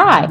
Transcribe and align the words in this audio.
Hi, 0.00 0.26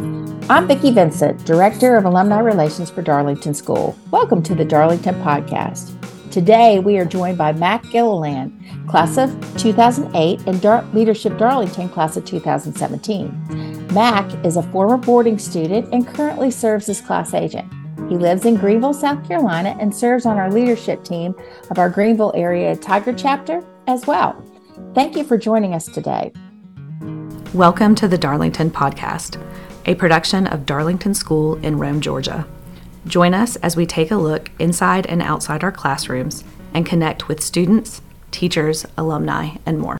I'm 0.49 0.65
Vicki 0.65 0.91
Vincent, 0.91 1.43
Director 1.43 1.97
of 1.97 2.05
Alumni 2.05 2.39
Relations 2.39 2.89
for 2.89 3.01
Darlington 3.01 3.53
School. 3.53 3.97
Welcome 4.11 4.41
to 4.43 4.55
the 4.55 4.63
Darlington 4.63 5.15
Podcast. 5.15 5.91
Today 6.31 6.79
we 6.79 6.97
are 6.97 7.03
joined 7.03 7.37
by 7.37 7.51
Mac 7.51 7.83
Gilliland, 7.91 8.57
class 8.87 9.17
of 9.17 9.29
2008, 9.57 10.47
and 10.47 10.61
Dar- 10.61 10.85
Leadership 10.93 11.37
Darlington, 11.37 11.89
class 11.89 12.15
of 12.15 12.23
2017. 12.23 13.87
Mac 13.93 14.45
is 14.45 14.55
a 14.55 14.63
former 14.63 14.95
boarding 14.95 15.37
student 15.37 15.93
and 15.93 16.07
currently 16.07 16.49
serves 16.49 16.87
as 16.87 17.01
class 17.01 17.33
agent. 17.33 17.69
He 18.07 18.15
lives 18.15 18.45
in 18.45 18.55
Greenville, 18.55 18.93
South 18.93 19.27
Carolina, 19.27 19.75
and 19.81 19.93
serves 19.93 20.25
on 20.25 20.37
our 20.37 20.49
leadership 20.49 21.03
team 21.03 21.35
of 21.69 21.77
our 21.77 21.89
Greenville 21.89 22.31
area 22.37 22.73
Tiger 22.73 23.11
chapter 23.11 23.61
as 23.87 24.07
well. 24.07 24.41
Thank 24.95 25.17
you 25.17 25.25
for 25.25 25.37
joining 25.37 25.73
us 25.73 25.87
today. 25.87 26.31
Welcome 27.53 27.95
to 27.95 28.09
the 28.09 28.17
Darlington 28.17 28.69
Podcast, 28.69 29.41
a 29.85 29.95
production 29.95 30.47
of 30.47 30.65
Darlington 30.65 31.13
School 31.13 31.55
in 31.63 31.79
Rome, 31.79 32.01
Georgia. 32.01 32.45
Join 33.05 33.33
us 33.33 33.55
as 33.57 33.77
we 33.77 33.85
take 33.85 34.11
a 34.11 34.17
look 34.17 34.51
inside 34.59 35.05
and 35.05 35.21
outside 35.21 35.63
our 35.63 35.71
classrooms 35.71 36.43
and 36.73 36.85
connect 36.85 37.29
with 37.29 37.41
students, 37.41 38.01
teachers, 38.31 38.85
alumni, 38.97 39.55
and 39.65 39.79
more. 39.79 39.97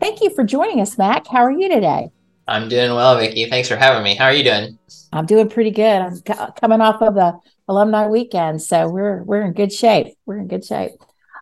Thank 0.00 0.20
you 0.20 0.34
for 0.34 0.42
joining 0.42 0.80
us, 0.80 0.98
Mac. 0.98 1.28
How 1.28 1.44
are 1.44 1.52
you 1.52 1.68
today? 1.68 2.10
I'm 2.48 2.68
doing 2.68 2.90
well, 2.90 3.16
Vicki. 3.16 3.48
Thanks 3.48 3.68
for 3.68 3.76
having 3.76 4.02
me. 4.02 4.16
How 4.16 4.24
are 4.24 4.34
you 4.34 4.42
doing? 4.42 4.78
I'm 5.12 5.26
doing 5.26 5.48
pretty 5.48 5.70
good. 5.70 5.84
I'm 6.02 6.20
coming 6.60 6.80
off 6.80 7.00
of 7.02 7.14
the 7.14 7.38
alumni 7.68 8.08
weekend, 8.08 8.60
so 8.62 8.88
we're 8.88 9.22
we're 9.22 9.42
in 9.42 9.52
good 9.52 9.72
shape. 9.72 10.08
We're 10.26 10.38
in 10.38 10.48
good 10.48 10.64
shape. 10.64 10.90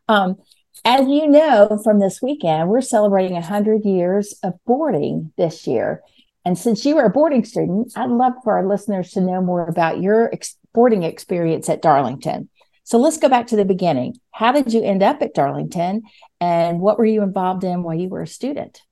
Um, 0.09 0.37
as 0.85 1.09
you 1.09 1.29
know 1.29 1.81
from 1.83 1.99
this 1.99 2.21
weekend, 2.21 2.69
we're 2.69 2.81
celebrating 2.81 3.35
100 3.35 3.85
years 3.85 4.35
of 4.43 4.55
boarding 4.67 5.33
this 5.37 5.67
year. 5.67 6.03
And 6.45 6.59
since 6.59 6.85
you 6.85 6.97
were 6.97 7.05
a 7.05 7.11
boarding 7.11 7.45
student, 7.45 7.93
I'd 7.97 8.11
love 8.11 8.35
for 8.43 8.57
our 8.57 8.67
listeners 8.67 9.13
to 9.13 9.21
know 9.21 9.41
more 9.41 9.67
about 9.67 10.03
your 10.03 10.31
ex- 10.33 10.57
boarding 10.75 11.03
experience 11.03 11.71
at 11.71 11.81
Darlington. 11.81 12.51
So 12.83 12.99
let's 12.99 13.17
go 13.17 13.31
back 13.31 13.47
to 13.47 13.57
the 13.57 13.65
beginning. 13.65 14.17
How 14.31 14.53
did 14.53 14.75
you 14.75 14.83
end 14.83 15.03
up 15.03 15.23
at 15.23 15.33
Darlington 15.33 16.03
and 16.39 16.81
what 16.81 16.99
were 16.99 17.07
you 17.07 17.23
involved 17.23 17.65
in 17.65 17.83
while 17.83 17.95
you 17.95 18.11
were 18.11 18.23
a 18.23 18.27
student? 18.27 18.83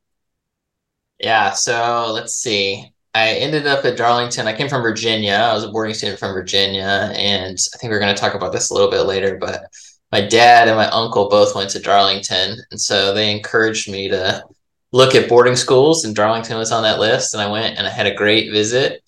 Yeah, 1.18 1.50
so 1.50 2.10
let's 2.12 2.34
see. 2.34 2.90
I 3.14 3.34
ended 3.34 3.66
up 3.66 3.84
at 3.84 3.98
Darlington. 3.98 4.46
I 4.46 4.56
came 4.56 4.70
from 4.70 4.80
Virginia. 4.80 5.34
I 5.34 5.52
was 5.52 5.64
a 5.64 5.70
boarding 5.70 5.94
student 5.94 6.18
from 6.18 6.32
Virginia. 6.32 7.12
And 7.14 7.58
I 7.74 7.76
think 7.76 7.90
we're 7.90 8.00
going 8.00 8.14
to 8.14 8.20
talk 8.20 8.34
about 8.34 8.52
this 8.52 8.70
a 8.70 8.74
little 8.74 8.90
bit 8.90 9.02
later, 9.02 9.36
but 9.38 9.64
my 10.12 10.20
dad 10.20 10.68
and 10.68 10.76
my 10.76 10.88
uncle 10.88 11.28
both 11.28 11.54
went 11.54 11.70
to 11.70 11.80
Darlington, 11.80 12.58
and 12.70 12.80
so 12.80 13.12
they 13.12 13.32
encouraged 13.32 13.90
me 13.90 14.08
to 14.10 14.44
look 14.92 15.14
at 15.14 15.28
boarding 15.28 15.56
schools, 15.56 16.04
and 16.04 16.14
Darlington 16.14 16.58
was 16.58 16.70
on 16.70 16.82
that 16.82 17.00
list. 17.00 17.32
And 17.32 17.42
I 17.42 17.50
went 17.50 17.78
and 17.78 17.86
I 17.86 17.90
had 17.90 18.06
a 18.06 18.14
great 18.14 18.52
visit. 18.52 19.02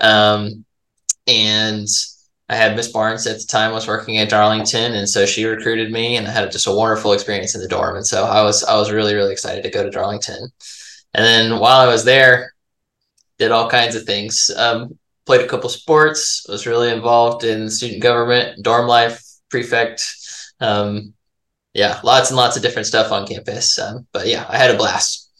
Um, 0.00 0.66
and 1.26 1.88
I 2.50 2.56
had 2.56 2.76
Miss 2.76 2.88
Barnes 2.88 3.26
at 3.26 3.38
the 3.38 3.46
time 3.46 3.72
was 3.72 3.86
working 3.86 4.18
at 4.18 4.28
Darlington, 4.28 4.94
and 4.94 5.08
so 5.08 5.24
she 5.24 5.44
recruited 5.46 5.90
me, 5.90 6.16
and 6.16 6.28
I 6.28 6.30
had 6.30 6.52
just 6.52 6.66
a 6.66 6.72
wonderful 6.72 7.12
experience 7.12 7.54
in 7.54 7.62
the 7.62 7.68
dorm. 7.68 7.96
And 7.96 8.06
so 8.06 8.24
I 8.24 8.42
was 8.42 8.62
I 8.64 8.76
was 8.76 8.92
really 8.92 9.14
really 9.14 9.32
excited 9.32 9.62
to 9.62 9.70
go 9.70 9.82
to 9.82 9.90
Darlington. 9.90 10.50
And 11.14 11.24
then 11.24 11.58
while 11.58 11.80
I 11.80 11.86
was 11.86 12.04
there, 12.04 12.52
did 13.38 13.50
all 13.50 13.70
kinds 13.70 13.96
of 13.96 14.04
things. 14.04 14.50
Um, 14.56 14.98
played 15.26 15.40
a 15.40 15.48
couple 15.48 15.70
sports. 15.70 16.44
Was 16.48 16.66
really 16.66 16.90
involved 16.90 17.44
in 17.44 17.70
student 17.70 18.02
government, 18.02 18.62
dorm 18.62 18.86
life, 18.86 19.22
prefect 19.48 20.00
um, 20.60 21.14
yeah, 21.72 22.00
lots 22.02 22.30
and 22.30 22.36
lots 22.36 22.56
of 22.56 22.62
different 22.62 22.86
stuff 22.86 23.12
on 23.12 23.26
campus. 23.26 23.78
Um, 23.78 24.06
but 24.12 24.26
yeah, 24.26 24.46
I 24.48 24.56
had 24.56 24.70
a 24.70 24.76
blast. 24.76 25.30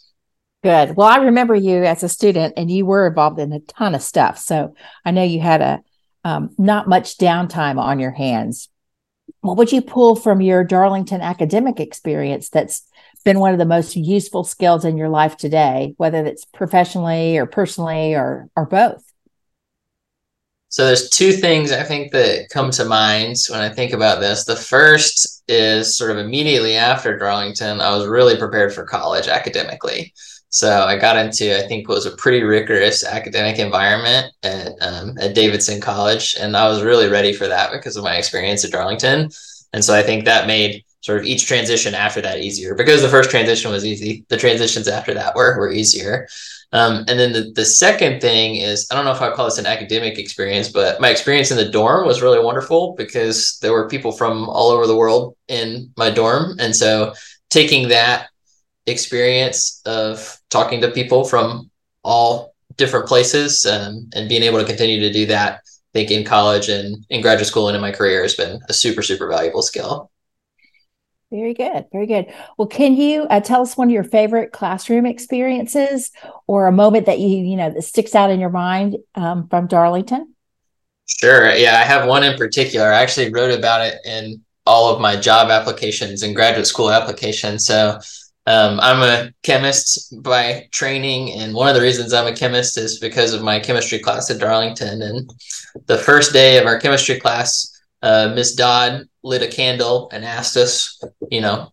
Good. 0.62 0.94
Well, 0.94 1.08
I 1.08 1.16
remember 1.16 1.54
you 1.54 1.84
as 1.84 2.02
a 2.02 2.08
student, 2.08 2.54
and 2.56 2.70
you 2.70 2.84
were 2.84 3.06
involved 3.06 3.38
in 3.38 3.52
a 3.52 3.60
ton 3.60 3.94
of 3.94 4.02
stuff. 4.02 4.38
So 4.38 4.74
I 5.04 5.10
know 5.10 5.22
you 5.22 5.40
had 5.40 5.62
a 5.62 5.82
um, 6.22 6.50
not 6.58 6.86
much 6.86 7.16
downtime 7.16 7.78
on 7.78 7.98
your 7.98 8.10
hands. 8.10 8.68
What 9.40 9.56
would 9.56 9.72
you 9.72 9.80
pull 9.80 10.16
from 10.16 10.42
your 10.42 10.64
Darlington 10.64 11.22
academic 11.22 11.80
experience 11.80 12.50
that's 12.50 12.82
been 13.24 13.40
one 13.40 13.52
of 13.52 13.58
the 13.58 13.64
most 13.64 13.96
useful 13.96 14.44
skills 14.44 14.84
in 14.84 14.98
your 14.98 15.08
life 15.08 15.36
today, 15.36 15.94
whether 15.96 16.24
it's 16.26 16.44
professionally 16.44 17.38
or 17.38 17.46
personally 17.46 18.14
or 18.14 18.48
or 18.54 18.66
both? 18.66 19.09
So 20.70 20.86
there's 20.86 21.10
two 21.10 21.32
things 21.32 21.72
I 21.72 21.82
think 21.82 22.12
that 22.12 22.48
come 22.48 22.70
to 22.70 22.84
mind 22.84 23.36
when 23.48 23.60
I 23.60 23.68
think 23.68 23.92
about 23.92 24.20
this. 24.20 24.44
The 24.44 24.54
first 24.54 25.42
is 25.48 25.96
sort 25.96 26.12
of 26.12 26.18
immediately 26.18 26.76
after 26.76 27.18
Darlington, 27.18 27.80
I 27.80 27.94
was 27.96 28.06
really 28.06 28.36
prepared 28.36 28.72
for 28.72 28.84
college 28.84 29.26
academically. 29.26 30.14
So 30.48 30.82
I 30.82 30.96
got 30.96 31.16
into, 31.16 31.58
I 31.58 31.66
think, 31.66 31.88
was 31.88 32.06
a 32.06 32.16
pretty 32.16 32.44
rigorous 32.44 33.04
academic 33.04 33.58
environment 33.58 34.32
at 34.44 34.72
um, 34.80 35.16
at 35.20 35.34
Davidson 35.34 35.80
College, 35.80 36.36
and 36.40 36.56
I 36.56 36.68
was 36.68 36.82
really 36.82 37.08
ready 37.08 37.32
for 37.32 37.46
that 37.48 37.72
because 37.72 37.96
of 37.96 38.04
my 38.04 38.16
experience 38.16 38.64
at 38.64 38.72
Darlington. 38.72 39.30
And 39.72 39.84
so 39.84 39.94
I 39.94 40.02
think 40.02 40.24
that 40.24 40.48
made 40.48 40.84
sort 41.00 41.18
of 41.18 41.24
each 41.24 41.46
transition 41.46 41.94
after 41.94 42.20
that 42.20 42.40
easier 42.40 42.74
because 42.74 43.00
the 43.00 43.08
first 43.08 43.30
transition 43.30 43.70
was 43.70 43.84
easy. 43.84 44.24
The 44.28 44.36
transitions 44.36 44.88
after 44.88 45.14
that 45.14 45.34
were 45.34 45.58
were 45.58 45.72
easier. 45.72 46.28
Um, 46.72 47.04
and 47.08 47.18
then 47.18 47.32
the, 47.32 47.50
the 47.54 47.64
second 47.64 48.20
thing 48.20 48.56
is, 48.56 48.86
I 48.90 48.94
don't 48.94 49.04
know 49.04 49.12
if 49.12 49.20
I 49.20 49.32
call 49.32 49.46
this 49.46 49.58
an 49.58 49.66
academic 49.66 50.18
experience, 50.18 50.68
but 50.68 51.00
my 51.00 51.08
experience 51.08 51.50
in 51.50 51.56
the 51.56 51.68
dorm 51.68 52.06
was 52.06 52.22
really 52.22 52.38
wonderful 52.38 52.94
because 52.96 53.58
there 53.60 53.72
were 53.72 53.88
people 53.88 54.12
from 54.12 54.48
all 54.48 54.70
over 54.70 54.86
the 54.86 54.96
world 54.96 55.36
in 55.48 55.92
my 55.96 56.10
dorm. 56.10 56.56
And 56.60 56.74
so 56.74 57.14
taking 57.48 57.88
that 57.88 58.28
experience 58.86 59.82
of 59.84 60.38
talking 60.48 60.80
to 60.82 60.90
people 60.90 61.24
from 61.24 61.70
all 62.04 62.54
different 62.76 63.06
places 63.06 63.66
um, 63.66 64.08
and 64.14 64.28
being 64.28 64.42
able 64.42 64.60
to 64.60 64.66
continue 64.66 65.00
to 65.00 65.12
do 65.12 65.26
that, 65.26 65.54
I 65.54 65.92
think 65.92 66.10
in 66.12 66.24
college 66.24 66.68
and 66.68 67.04
in 67.10 67.20
graduate 67.20 67.48
school 67.48 67.68
and 67.68 67.74
in 67.74 67.82
my 67.82 67.90
career 67.90 68.22
has 68.22 68.34
been 68.34 68.60
a 68.68 68.72
super, 68.72 69.02
super 69.02 69.28
valuable 69.28 69.62
skill. 69.62 70.09
Very 71.30 71.54
good. 71.54 71.86
Very 71.92 72.06
good. 72.06 72.26
Well, 72.58 72.66
can 72.66 72.96
you 72.96 73.22
uh, 73.22 73.40
tell 73.40 73.62
us 73.62 73.76
one 73.76 73.88
of 73.88 73.92
your 73.92 74.02
favorite 74.02 74.50
classroom 74.50 75.06
experiences 75.06 76.10
or 76.48 76.66
a 76.66 76.72
moment 76.72 77.06
that 77.06 77.20
you, 77.20 77.28
you 77.28 77.56
know, 77.56 77.70
that 77.70 77.82
sticks 77.82 78.16
out 78.16 78.30
in 78.30 78.40
your 78.40 78.50
mind 78.50 78.96
um, 79.14 79.46
from 79.48 79.68
Darlington? 79.68 80.34
Sure. 81.06 81.54
Yeah, 81.54 81.78
I 81.78 81.84
have 81.84 82.08
one 82.08 82.24
in 82.24 82.36
particular. 82.36 82.92
I 82.92 83.02
actually 83.02 83.30
wrote 83.32 83.56
about 83.56 83.86
it 83.86 83.98
in 84.04 84.42
all 84.66 84.92
of 84.92 85.00
my 85.00 85.16
job 85.16 85.50
applications 85.50 86.22
and 86.22 86.34
graduate 86.34 86.66
school 86.66 86.90
applications. 86.90 87.64
So 87.64 87.98
um, 88.46 88.80
I'm 88.80 89.02
a 89.02 89.32
chemist 89.42 90.14
by 90.22 90.68
training, 90.72 91.32
and 91.32 91.54
one 91.54 91.68
of 91.68 91.74
the 91.74 91.80
reasons 91.80 92.12
I'm 92.12 92.26
a 92.26 92.36
chemist 92.36 92.76
is 92.78 92.98
because 92.98 93.32
of 93.32 93.42
my 93.42 93.60
chemistry 93.60 93.98
class 93.98 94.30
at 94.30 94.38
Darlington. 94.38 95.02
And 95.02 95.30
the 95.86 95.98
first 95.98 96.32
day 96.32 96.58
of 96.58 96.66
our 96.66 96.80
chemistry 96.80 97.20
class, 97.20 97.70
uh, 98.02 98.32
Miss 98.34 98.54
Dodd 98.54 99.08
lit 99.22 99.42
a 99.42 99.48
candle 99.48 100.10
and 100.12 100.24
asked 100.24 100.56
us, 100.56 101.02
you 101.30 101.40
know, 101.40 101.72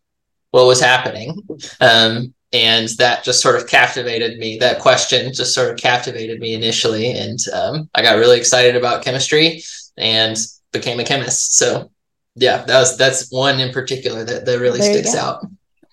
what 0.52 0.66
was 0.66 0.80
happening. 0.80 1.42
Um, 1.80 2.34
and 2.54 2.88
that 2.98 3.24
just 3.24 3.42
sort 3.42 3.56
of 3.56 3.68
captivated 3.68 4.38
me. 4.40 4.58
That 4.58 4.80
question 4.80 5.34
just 5.34 5.54
sort 5.54 5.72
of 5.72 5.78
captivated 5.78 6.40
me 6.40 6.54
initially. 6.54 7.12
And 7.12 7.40
um, 7.54 7.90
I 7.94 8.02
got 8.02 8.18
really 8.18 8.38
excited 8.38 8.76
about 8.76 9.04
chemistry 9.04 9.62
and 9.98 10.38
became 10.72 11.00
a 11.00 11.04
chemist. 11.04 11.58
So 11.58 11.92
yeah, 12.36 12.64
that 12.66 12.80
was 12.80 12.98
that's 12.98 13.32
one 13.32 13.60
in 13.60 13.72
particular 13.74 14.24
that, 14.24 14.46
that 14.46 14.60
really 14.60 14.80
there 14.80 14.94
sticks 14.94 15.16
out. 15.16 15.46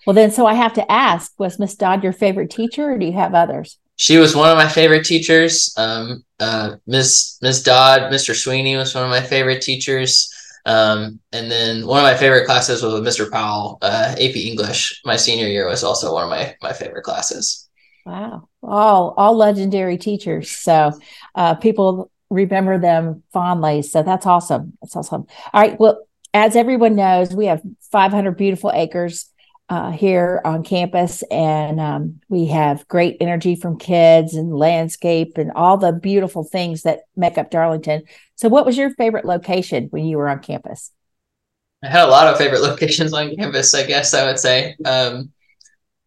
Well, 0.05 0.13
then, 0.13 0.31
so 0.31 0.45
I 0.45 0.53
have 0.53 0.73
to 0.73 0.91
ask: 0.91 1.33
Was 1.39 1.57
Miss 1.57 1.75
Dodd 1.75 2.03
your 2.03 2.13
favorite 2.13 2.51
teacher, 2.51 2.91
or 2.91 2.97
do 2.97 3.05
you 3.05 3.13
have 3.13 3.33
others? 3.33 3.79
She 3.95 4.17
was 4.17 4.35
one 4.35 4.51
of 4.51 4.57
my 4.57 4.67
favorite 4.67 5.05
teachers. 5.05 5.73
Um, 5.77 6.23
uh, 6.39 6.75
Miss 6.85 7.39
Miss 7.41 7.63
Dodd, 7.63 8.13
Mr. 8.13 8.35
Sweeney 8.35 8.75
was 8.75 8.93
one 8.93 9.03
of 9.03 9.09
my 9.09 9.21
favorite 9.21 9.61
teachers. 9.61 10.31
Um, 10.65 11.19
and 11.31 11.51
then 11.51 11.85
one 11.85 11.99
of 11.99 12.03
my 12.03 12.15
favorite 12.17 12.45
classes 12.45 12.81
was 12.81 12.93
with 12.93 13.03
Mr. 13.03 13.29
Powell, 13.31 13.77
uh, 13.81 14.15
AP 14.19 14.35
English. 14.35 15.01
My 15.05 15.15
senior 15.15 15.47
year 15.47 15.67
was 15.67 15.83
also 15.83 16.13
one 16.13 16.23
of 16.23 16.29
my 16.29 16.55
my 16.61 16.73
favorite 16.73 17.03
classes. 17.03 17.69
Wow, 18.05 18.49
all 18.63 19.13
all 19.17 19.35
legendary 19.35 19.97
teachers. 19.97 20.49
So 20.49 20.91
uh, 21.35 21.55
people 21.55 22.11
remember 22.29 22.79
them 22.79 23.23
fondly. 23.31 23.81
So 23.83 24.03
that's 24.03 24.25
awesome. 24.25 24.77
That's 24.81 24.95
awesome. 24.95 25.27
All 25.53 25.61
right. 25.61 25.79
Well, 25.79 26.07
as 26.33 26.55
everyone 26.55 26.95
knows, 26.95 27.33
we 27.33 27.45
have 27.45 27.61
500 27.91 28.31
beautiful 28.35 28.71
acres 28.73 29.31
uh, 29.69 29.91
here 29.91 30.41
on 30.45 30.63
campus, 30.63 31.23
and 31.31 31.79
um, 31.79 32.21
we 32.29 32.47
have 32.47 32.87
great 32.87 33.17
energy 33.19 33.55
from 33.55 33.79
kids 33.79 34.35
and 34.35 34.55
landscape 34.55 35.37
and 35.37 35.51
all 35.55 35.77
the 35.77 35.91
beautiful 35.91 36.43
things 36.43 36.83
that 36.83 37.01
make 37.15 37.37
up 37.37 37.49
Darlington. 37.49 38.03
So, 38.35 38.47
what 38.47 38.65
was 38.65 38.77
your 38.77 38.91
favorite 38.91 39.25
location 39.25 39.87
when 39.89 40.05
you 40.05 40.17
were 40.17 40.29
on 40.29 40.39
campus? 40.39 40.91
I 41.83 41.87
had 41.87 42.07
a 42.07 42.11
lot 42.11 42.27
of 42.27 42.37
favorite 42.37 42.61
locations 42.69 43.13
on 43.13 43.35
campus. 43.35 43.73
I 43.73 43.85
guess 43.85 44.13
I 44.13 44.25
would 44.25 44.37
say 44.39 44.75
um, 44.85 45.31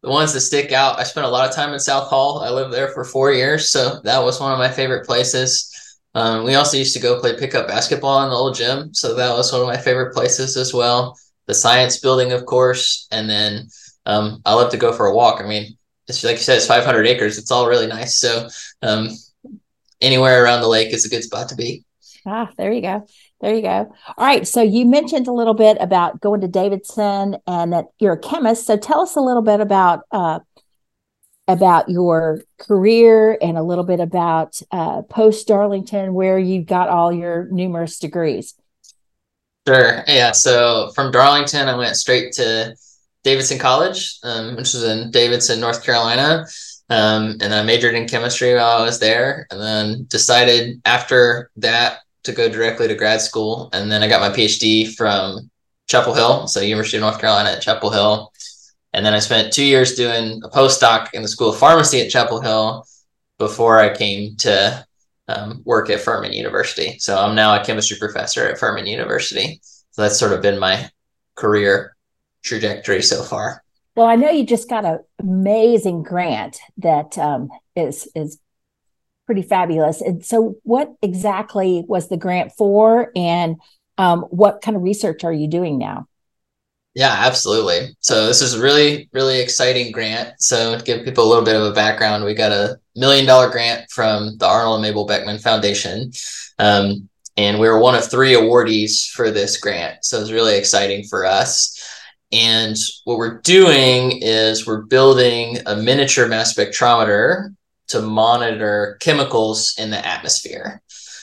the 0.02 0.10
ones 0.10 0.32
that 0.34 0.40
stick 0.40 0.70
out. 0.70 1.00
I 1.00 1.02
spent 1.02 1.26
a 1.26 1.31
lot 1.31 1.49
of 1.49 1.55
time 1.55 1.72
in 1.72 1.81
South 1.81 2.08
Hall. 2.08 2.40
I 2.40 2.50
lived 2.50 2.72
there 2.72 2.88
for 2.88 3.05
four 3.05 3.32
years, 3.32 3.70
so 3.70 4.00
that 4.05 4.22
was 4.22 4.40
one 4.40 4.52
of 4.52 4.58
my 4.58 4.70
favorite 4.70 5.05
places. 5.05 5.75
Um, 6.14 6.44
we 6.44 6.55
also 6.55 6.76
used 6.76 6.94
to 6.94 7.02
go 7.02 7.20
play 7.20 7.37
pickup 7.37 7.66
basketball 7.66 8.22
in 8.22 8.31
the 8.31 8.37
old 8.37 8.55
gym, 8.55 8.94
so 8.94 9.14
that 9.16 9.32
was 9.32 9.52
one 9.52 9.62
of 9.62 9.66
my 9.66 9.76
favorite 9.76 10.14
places 10.14 10.56
as 10.56 10.72
well 10.72 11.16
the 11.48 11.54
science 11.54 11.98
building, 11.98 12.30
of 12.30 12.46
course, 12.46 13.08
and 13.10 13.28
then 13.28 13.68
um, 14.06 14.40
I 14.44 14.54
love 14.54 14.70
to 14.70 14.76
go 14.76 14.92
for 14.92 15.06
a 15.06 15.14
walk. 15.14 15.40
I 15.40 15.46
mean, 15.46 15.76
it's 16.06 16.22
like 16.22 16.36
you 16.36 16.42
said, 16.42 16.58
it's 16.58 16.66
500 16.66 17.06
acres. 17.06 17.38
It's 17.38 17.50
all 17.50 17.68
really 17.68 17.86
nice. 17.86 18.18
So 18.18 18.48
um, 18.82 19.08
anywhere 20.00 20.44
around 20.44 20.60
the 20.60 20.68
lake 20.68 20.92
is 20.92 21.04
a 21.04 21.08
good 21.08 21.24
spot 21.24 21.48
to 21.48 21.56
be. 21.56 21.84
Ah, 22.26 22.50
there 22.58 22.72
you 22.72 22.82
go. 22.82 23.06
There 23.40 23.54
you 23.54 23.62
go. 23.62 23.92
All 24.16 24.26
right. 24.26 24.46
So 24.46 24.60
you 24.60 24.84
mentioned 24.84 25.26
a 25.26 25.32
little 25.32 25.54
bit 25.54 25.78
about 25.80 26.20
going 26.20 26.42
to 26.42 26.48
Davidson 26.48 27.38
and 27.46 27.72
that 27.72 27.86
you're 27.98 28.14
a 28.14 28.18
chemist. 28.18 28.66
So 28.66 28.76
tell 28.76 29.00
us 29.00 29.16
a 29.16 29.20
little 29.20 29.42
bit 29.42 29.60
about 29.60 30.00
uh, 30.10 30.40
about 31.46 31.88
your 31.88 32.42
career 32.58 33.38
and 33.40 33.56
a 33.56 33.62
little 33.62 33.84
bit 33.84 34.00
about 34.00 34.60
uh, 34.70 35.00
post 35.02 35.48
Darlington, 35.48 36.12
where 36.12 36.38
you 36.38 36.62
got 36.62 36.90
all 36.90 37.10
your 37.10 37.48
numerous 37.50 37.98
degrees. 37.98 38.54
Sure. 39.69 40.03
Yeah. 40.06 40.32
So 40.32 40.93
from 40.94 41.12
Darlington, 41.12 41.69
I 41.69 41.76
went 41.76 41.94
straight 41.94 42.32
to 42.35 42.75
Davidson 43.23 43.59
College, 43.59 44.19
um, 44.23 44.56
which 44.56 44.75
is 44.75 44.82
in 44.82 45.11
Davidson, 45.11 45.61
North 45.61 45.85
Carolina. 45.85 46.47
Um, 46.88 47.37
and 47.43 47.53
I 47.53 47.62
majored 47.62 47.94
in 47.94 48.09
chemistry 48.09 48.55
while 48.55 48.81
I 48.81 48.82
was 48.82 48.99
there, 48.99 49.47
and 49.50 49.61
then 49.61 50.06
decided 50.09 50.81
after 50.87 51.50
that 51.56 51.99
to 52.23 52.32
go 52.32 52.49
directly 52.49 52.88
to 52.88 52.94
grad 52.94 53.20
school. 53.20 53.69
And 53.75 53.93
then 53.93 54.03
I 54.03 54.09
got 54.09 54.23
my 54.23 54.35
PhD 54.35 54.97
from 54.97 55.50
Chapel 55.87 56.15
Hill, 56.15 56.47
so 56.47 56.61
University 56.62 56.97
of 56.97 57.03
North 57.03 57.20
Carolina 57.20 57.50
at 57.50 57.61
Chapel 57.61 57.91
Hill. 57.91 58.32
And 58.94 59.05
then 59.05 59.12
I 59.12 59.19
spent 59.19 59.53
two 59.53 59.67
years 59.67 59.97
doing 59.97 60.41
a 60.43 60.49
postdoc 60.49 61.12
in 61.12 61.20
the 61.20 61.29
School 61.29 61.50
of 61.50 61.59
Pharmacy 61.59 62.00
at 62.00 62.11
Chapel 62.11 62.41
Hill 62.41 62.87
before 63.37 63.79
I 63.79 63.94
came 63.94 64.35
to 64.37 64.87
um, 65.28 65.62
work 65.64 65.90
at 65.90 66.00
Furman 66.00 66.32
University. 66.32 66.98
So 66.98 67.19
I'm 67.19 67.34
now 67.34 67.60
a 67.60 67.64
chemistry 67.64 67.98
professor 67.98 68.48
at 68.48 68.58
Furman 68.58 68.86
University. 68.86 69.60
So 69.90 70.02
that's 70.02 70.19
sort 70.19 70.32
of 70.32 70.42
been 70.42 70.58
my 70.58 70.90
career 71.34 71.96
trajectory 72.42 73.02
so 73.02 73.22
far. 73.22 73.62
Well, 73.94 74.06
I 74.06 74.16
know 74.16 74.30
you 74.30 74.46
just 74.46 74.69
got 74.69 74.84
an 74.84 75.00
amazing 75.19 76.02
grant 76.02 76.58
that 76.78 77.19
um, 77.19 77.50
is 77.75 78.08
is 78.14 78.38
pretty 79.26 79.42
fabulous. 79.42 80.00
And 80.00 80.25
so, 80.25 80.56
what 80.62 80.94
exactly 81.02 81.84
was 81.86 82.08
the 82.08 82.16
grant 82.16 82.52
for, 82.56 83.10
and 83.16 83.56
um, 83.98 84.22
what 84.31 84.62
kind 84.62 84.76
of 84.76 84.82
research 84.82 85.24
are 85.24 85.32
you 85.32 85.48
doing 85.48 85.78
now? 85.78 86.06
Yeah, 86.94 87.14
absolutely. 87.16 87.96
So 88.00 88.26
this 88.26 88.42
is 88.42 88.54
a 88.54 88.62
really, 88.62 89.08
really 89.12 89.40
exciting 89.40 89.92
grant. 89.92 90.40
So 90.40 90.78
to 90.78 90.84
give 90.84 91.04
people 91.04 91.24
a 91.24 91.28
little 91.28 91.44
bit 91.44 91.54
of 91.54 91.62
a 91.62 91.72
background, 91.72 92.24
we 92.24 92.34
got 92.34 92.50
a 92.50 92.81
million 92.98 93.26
dollar 93.26 93.50
grant 93.50 93.90
from 93.90 94.36
the 94.38 94.46
Arnold 94.46 94.76
and 94.76 94.82
Mabel 94.82 95.06
Beckman 95.06 95.38
Foundation. 95.38 96.12
Um, 96.58 97.08
and 97.36 97.60
we 97.60 97.68
were 97.68 97.78
one 97.78 97.94
of 97.94 98.10
three 98.10 98.32
awardees 98.32 99.08
for 99.10 99.30
this 99.30 99.58
grant. 99.58 100.04
So 100.04 100.20
it's 100.20 100.32
really 100.32 100.56
exciting 100.56 101.04
for 101.04 101.24
us. 101.24 101.74
And 102.32 102.76
what 103.04 103.18
we're 103.18 103.40
doing 103.40 104.20
is 104.20 104.66
we're 104.66 104.82
building 104.82 105.58
a 105.66 105.76
miniature 105.76 106.28
mass 106.28 106.52
spectrometer 106.52 107.54
to 107.88 108.02
monitor 108.02 108.98
chemicals 109.00 109.74
in 109.78 109.90
the 109.90 110.04
atmosphere. 110.06 110.82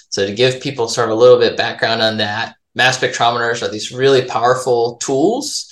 So 0.09 0.25
to 0.25 0.33
give 0.33 0.61
people 0.61 0.87
sort 0.87 1.09
of 1.09 1.17
a 1.17 1.19
little 1.19 1.37
bit 1.37 1.57
background 1.57 2.01
on 2.01 2.17
that, 2.17 2.55
mass 2.73 2.97
spectrometers 2.97 3.61
are 3.61 3.69
these 3.69 3.91
really 3.91 4.23
powerful 4.23 4.95
tools 4.97 5.71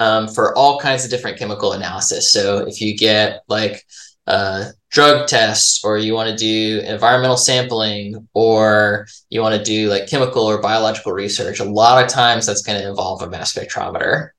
um, 0.00 0.26
for 0.26 0.56
all 0.56 0.80
kinds 0.80 1.04
of 1.04 1.10
different 1.10 1.38
chemical 1.38 1.72
analysis. 1.72 2.32
So 2.32 2.66
if 2.66 2.80
you 2.80 2.96
get 2.96 3.42
like 3.48 3.84
uh, 4.26 4.66
drug 4.90 5.26
tests 5.26 5.84
or 5.84 5.98
you 5.98 6.14
want 6.14 6.30
to 6.30 6.36
do 6.36 6.80
environmental 6.86 7.36
sampling 7.36 8.28
or 8.34 9.06
you 9.30 9.40
want 9.40 9.54
to 9.54 9.64
do 9.64 9.88
like 9.88 10.08
chemical 10.08 10.44
or 10.44 10.60
biological 10.60 11.12
research, 11.12 11.60
a 11.60 11.64
lot 11.64 12.02
of 12.02 12.10
times 12.10 12.46
that's 12.46 12.62
going 12.62 12.80
to 12.80 12.88
involve 12.88 13.22
a 13.22 13.28
mass 13.28 13.52
spectrometer. 13.52 14.30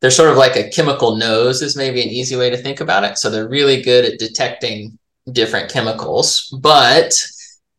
They're 0.00 0.10
sort 0.10 0.30
of 0.30 0.38
like 0.38 0.56
a 0.56 0.70
chemical 0.70 1.16
nose 1.16 1.60
is 1.60 1.76
maybe 1.76 2.02
an 2.02 2.08
easy 2.08 2.34
way 2.34 2.48
to 2.48 2.56
think 2.56 2.80
about 2.80 3.04
it. 3.04 3.18
So 3.18 3.28
they're 3.28 3.48
really 3.48 3.82
good 3.82 4.04
at 4.04 4.18
detecting 4.18 4.98
different 5.30 5.70
chemicals, 5.70 6.52
but 6.60 7.14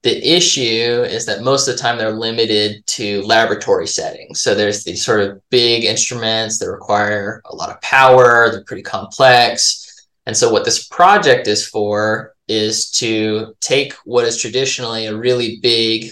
the 0.04 0.36
issue 0.36 1.04
is 1.04 1.26
that 1.26 1.44
most 1.44 1.68
of 1.68 1.76
the 1.76 1.82
time 1.82 1.98
they're 1.98 2.12
limited 2.12 2.86
to 2.88 3.22
laboratory 3.24 3.88
settings. 3.88 4.42
So 4.42 4.56
there's 4.56 4.84
these 4.84 5.04
sort 5.04 5.22
of 5.22 5.42
big 5.50 5.84
instruments 5.84 6.58
that 6.60 6.72
require 6.72 7.42
a 7.46 7.56
lot 7.56 7.70
of 7.70 7.82
power, 7.82 8.50
they're 8.50 8.64
pretty 8.64 8.82
complex. 8.84 9.91
And 10.26 10.38
so, 10.38 10.52
what 10.52 10.66
this 10.66 10.88
project 10.88 11.48
is 11.48 11.68
for 11.68 12.36
is 12.48 12.92
to 12.92 13.56
take 13.60 13.94
what 14.06 14.26
is 14.26 14.40
traditionally 14.40 15.06
a 15.06 15.16
really 15.16 15.60
big 15.62 16.12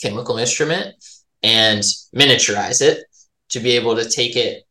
chemical 0.00 0.38
instrument 0.38 0.94
and 1.42 1.82
miniaturize 2.14 2.80
it 2.82 3.04
to 3.50 3.60
be 3.60 3.72
able 3.72 3.94
to 3.96 4.08
take 4.08 4.36
it 4.36 4.64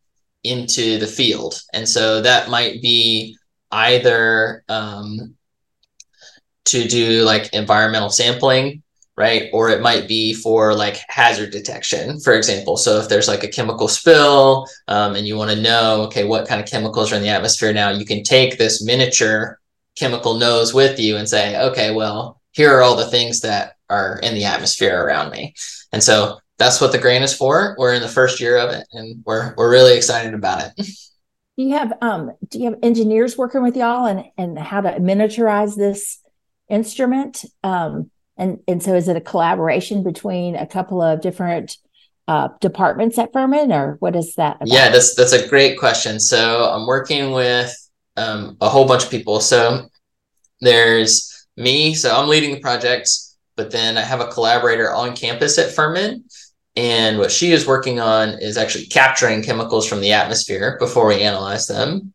into 0.44 0.98
the 0.98 1.08
field. 1.08 1.62
And 1.74 1.88
so 1.88 2.22
that 2.22 2.50
might 2.50 2.82
be 2.82 3.38
either 3.72 4.64
um, 4.68 5.36
to 6.66 6.88
do 6.88 7.24
like 7.24 7.54
environmental 7.54 8.10
sampling 8.10 8.83
right? 9.16 9.50
Or 9.54 9.70
it 9.70 9.82
might 9.82 10.08
be 10.08 10.34
for 10.34 10.74
like 10.74 11.00
hazard 11.08 11.52
detection 11.52 12.20
for 12.20 12.34
example. 12.34 12.78
So 12.78 13.00
if 13.00 13.10
there's 13.10 13.28
like 13.28 13.44
a 13.44 13.48
chemical 13.48 13.88
spill 13.88 14.68
um, 14.88 15.16
and 15.16 15.28
you 15.28 15.38
want 15.38 15.52
to 15.52 15.62
know 15.62 16.02
okay 16.04 16.24
what 16.24 16.48
kind 16.48 16.62
of 16.62 16.68
chemicals 16.68 17.12
are 17.12 17.16
in 17.16 17.22
the 17.22 17.30
atmosphere 17.30 17.74
now 17.74 17.90
you 17.90 18.06
can 18.06 18.24
take 18.24 18.58
this 18.58 18.84
miniature 18.84 19.60
chemical 19.96 20.36
nose 20.36 20.74
with 20.74 21.00
you 21.00 21.18
and 21.18 21.30
say 21.30 21.60
okay 21.62 21.94
well 21.94 22.42
here 22.52 22.76
are 22.76 22.82
all 22.82 22.96
the 22.96 23.10
things 23.10 23.42
that 23.42 23.74
are 23.90 24.20
in 24.20 24.34
the 24.34 24.46
atmosphere 24.46 25.04
around 25.04 25.32
me. 25.32 25.54
And 25.92 26.02
so 26.02 26.40
that's 26.58 26.80
what 26.80 26.92
the 26.92 27.00
grant 27.00 27.24
is 27.24 27.34
for. 27.34 27.76
We're 27.78 27.94
in 27.94 28.02
the 28.02 28.08
first 28.08 28.40
year 28.40 28.58
of 28.58 28.70
it 28.72 28.88
and 28.94 29.24
we're 29.26 29.54
we're 29.58 29.72
really 29.72 29.96
excited 29.96 30.34
about 30.34 30.72
it. 30.78 30.88
Do 31.58 31.64
you 31.64 31.74
have 31.74 31.94
um 32.02 32.32
do 32.50 32.58
you 32.58 32.66
have 32.66 32.80
engineers 32.82 33.38
working 33.38 33.62
with 33.62 33.78
y'all 33.78 34.08
and 34.08 34.26
and 34.40 34.58
how 34.58 34.82
to 34.82 34.94
miniaturize 34.94 35.76
this 35.76 36.20
instrument. 36.70 37.46
Um, 37.64 38.10
and, 38.38 38.60
and 38.68 38.82
so 38.82 38.96
is 38.96 39.08
it 39.08 39.16
a 39.16 39.22
collaboration 39.22 40.04
between 40.04 40.56
a 40.56 40.66
couple 40.66 41.02
of 41.02 41.22
different 41.22 41.78
uh, 42.28 42.50
departments 42.62 43.18
at 43.18 43.34
Furman 43.34 43.72
or 43.72 43.98
what 44.00 44.16
is 44.16 44.36
that? 44.36 44.58
About? 44.58 44.68
Yeah, 44.68 44.90
that's, 44.90 45.16
that's 45.16 45.34
a 45.34 45.48
great 45.48 45.78
question. 45.78 46.20
So 46.20 46.66
I'm 46.66 46.88
working 46.88 47.32
with 47.32 47.76
um, 48.18 48.58
a 48.62 48.70
whole 48.70 48.88
bunch 48.88 49.04
of 49.04 49.12
people. 49.12 49.40
So 49.40 49.88
there's 50.62 51.48
me, 51.58 51.94
so 51.94 52.16
I'm 52.16 52.30
leading 52.30 52.54
the 52.54 52.62
project, 52.62 53.10
but 53.56 53.72
then 53.72 53.98
I 53.98 54.02
have 54.02 54.22
a 54.22 54.28
collaborator 54.28 54.92
on 54.92 55.16
campus 55.16 55.58
at 55.60 55.72
Furman. 55.72 56.24
And 56.76 57.20
what 57.20 57.32
she 57.32 57.52
is 57.52 57.68
working 57.68 58.00
on 58.00 58.30
is 58.40 58.58
actually 58.58 58.88
capturing 58.88 59.44
chemicals 59.44 59.88
from 59.88 60.02
the 60.02 60.14
atmosphere 60.14 60.78
before 60.80 61.08
we 61.08 61.22
analyze 61.22 61.68
them. 61.68 62.13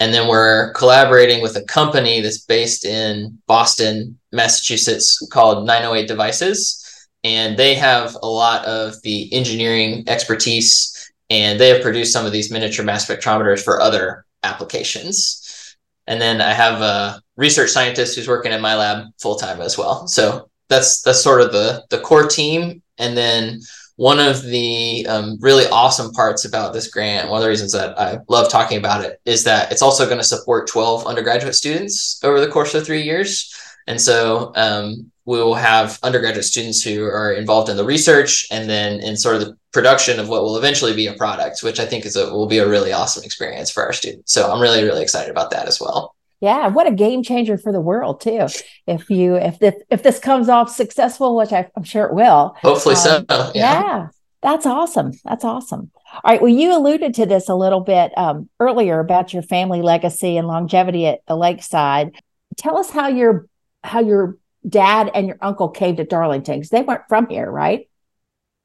And 0.00 0.14
then 0.14 0.28
we're 0.28 0.72
collaborating 0.74 1.42
with 1.42 1.56
a 1.56 1.64
company 1.64 2.20
that's 2.20 2.38
based 2.38 2.84
in 2.84 3.38
Boston, 3.46 4.18
Massachusetts 4.32 5.18
called 5.32 5.66
908 5.66 6.06
Devices. 6.06 6.84
And 7.24 7.56
they 7.56 7.74
have 7.74 8.16
a 8.22 8.28
lot 8.28 8.64
of 8.64 9.02
the 9.02 9.32
engineering 9.32 10.04
expertise 10.06 10.94
and 11.30 11.60
they 11.60 11.68
have 11.68 11.82
produced 11.82 12.12
some 12.12 12.24
of 12.24 12.32
these 12.32 12.50
miniature 12.50 12.84
mass 12.84 13.06
spectrometers 13.06 13.62
for 13.62 13.80
other 13.80 14.24
applications. 14.44 15.76
And 16.06 16.20
then 16.20 16.40
I 16.40 16.52
have 16.52 16.80
a 16.80 17.20
research 17.36 17.70
scientist 17.70 18.16
who's 18.16 18.28
working 18.28 18.52
in 18.52 18.60
my 18.60 18.76
lab 18.76 19.08
full 19.20 19.36
time 19.36 19.60
as 19.60 19.76
well. 19.76 20.06
So 20.06 20.48
that's 20.68 21.02
that's 21.02 21.22
sort 21.22 21.42
of 21.42 21.52
the 21.52 21.84
the 21.90 21.98
core 21.98 22.26
team. 22.26 22.82
And 22.98 23.16
then 23.16 23.60
one 23.98 24.20
of 24.20 24.44
the 24.44 25.04
um, 25.08 25.38
really 25.40 25.66
awesome 25.72 26.12
parts 26.12 26.44
about 26.44 26.72
this 26.72 26.86
grant, 26.86 27.28
one 27.28 27.38
of 27.38 27.42
the 27.42 27.48
reasons 27.48 27.72
that 27.72 27.98
I 27.98 28.18
love 28.28 28.48
talking 28.48 28.78
about 28.78 29.04
it, 29.04 29.20
is 29.24 29.42
that 29.42 29.72
it's 29.72 29.82
also 29.82 30.06
going 30.06 30.18
to 30.18 30.24
support 30.24 30.68
12 30.68 31.04
undergraduate 31.04 31.56
students 31.56 32.20
over 32.22 32.38
the 32.38 32.46
course 32.46 32.74
of 32.74 32.86
three 32.86 33.02
years. 33.02 33.52
And 33.88 34.00
so 34.00 34.52
um, 34.54 35.10
we 35.24 35.38
will 35.38 35.56
have 35.56 35.98
undergraduate 36.04 36.44
students 36.44 36.80
who 36.80 37.02
are 37.06 37.32
involved 37.32 37.70
in 37.70 37.76
the 37.76 37.84
research 37.84 38.46
and 38.52 38.70
then 38.70 39.00
in 39.00 39.16
sort 39.16 39.34
of 39.34 39.40
the 39.40 39.56
production 39.72 40.20
of 40.20 40.28
what 40.28 40.42
will 40.42 40.58
eventually 40.58 40.94
be 40.94 41.08
a 41.08 41.14
product, 41.14 41.64
which 41.64 41.80
I 41.80 41.84
think 41.84 42.06
is 42.06 42.14
a, 42.14 42.32
will 42.32 42.46
be 42.46 42.58
a 42.58 42.68
really 42.68 42.92
awesome 42.92 43.24
experience 43.24 43.68
for 43.68 43.82
our 43.82 43.92
students. 43.92 44.32
So 44.32 44.48
I'm 44.48 44.62
really, 44.62 44.84
really 44.84 45.02
excited 45.02 45.32
about 45.32 45.50
that 45.50 45.66
as 45.66 45.80
well. 45.80 46.14
Yeah, 46.40 46.68
what 46.68 46.86
a 46.86 46.92
game 46.92 47.22
changer 47.22 47.58
for 47.58 47.72
the 47.72 47.80
world 47.80 48.20
too. 48.20 48.46
If 48.86 49.10
you 49.10 49.34
if 49.34 49.58
this 49.58 49.74
if 49.90 50.02
this 50.02 50.18
comes 50.20 50.48
off 50.48 50.70
successful, 50.70 51.36
which 51.36 51.52
I, 51.52 51.68
am 51.76 51.82
sure 51.82 52.06
it 52.06 52.14
will. 52.14 52.54
Hopefully 52.62 52.94
um, 52.94 53.00
so. 53.00 53.24
Yeah. 53.28 53.50
yeah. 53.54 54.08
that's 54.40 54.64
awesome. 54.64 55.12
That's 55.24 55.44
awesome. 55.44 55.90
All 56.12 56.20
right. 56.24 56.40
Well, 56.40 56.52
you 56.52 56.76
alluded 56.76 57.14
to 57.14 57.26
this 57.26 57.48
a 57.48 57.56
little 57.56 57.80
bit 57.80 58.16
um, 58.16 58.48
earlier 58.60 59.00
about 59.00 59.32
your 59.32 59.42
family 59.42 59.82
legacy 59.82 60.36
and 60.36 60.46
longevity 60.46 61.06
at 61.06 61.20
the 61.26 61.36
lakeside. 61.36 62.12
Tell 62.56 62.78
us 62.78 62.90
how 62.90 63.08
your 63.08 63.46
how 63.82 64.00
your 64.00 64.36
dad 64.68 65.10
and 65.14 65.26
your 65.26 65.38
uncle 65.42 65.68
came 65.68 65.96
to 65.96 66.04
Darlington 66.04 66.56
because 66.56 66.70
they 66.70 66.82
weren't 66.82 67.08
from 67.08 67.28
here, 67.28 67.50
right? 67.50 67.88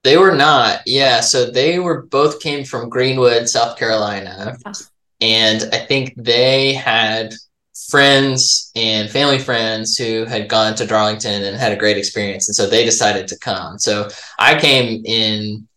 They 0.03 0.17
were 0.17 0.35
not. 0.35 0.81
Yeah. 0.85 1.21
So 1.21 1.49
they 1.49 1.79
were 1.79 2.03
both 2.03 2.39
came 2.39 2.65
from 2.65 2.89
Greenwood, 2.89 3.49
South 3.49 3.77
Carolina. 3.77 4.57
Ah. 4.63 4.73
And 5.21 5.63
I 5.71 5.79
think 5.85 6.13
they 6.17 6.73
had 6.73 7.33
friends 7.89 8.71
and 8.75 9.09
family 9.09 9.39
friends 9.39 9.97
who 9.97 10.25
had 10.25 10.47
gone 10.47 10.75
to 10.75 10.85
Darlington 10.85 11.43
and 11.43 11.57
had 11.57 11.71
a 11.71 11.77
great 11.77 11.97
experience. 11.97 12.47
And 12.47 12.55
so 12.55 12.67
they 12.67 12.85
decided 12.85 13.27
to 13.27 13.39
come. 13.39 13.79
So 13.79 14.09
I 14.37 14.59
came 14.59 15.03
in 15.05 15.67